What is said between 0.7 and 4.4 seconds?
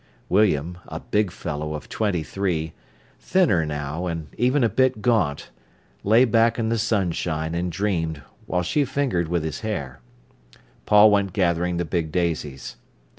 a big fellow of twenty three, thinner now and